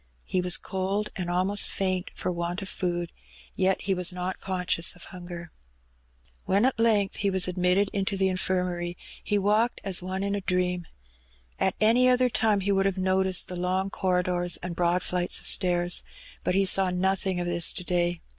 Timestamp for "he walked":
9.23-9.79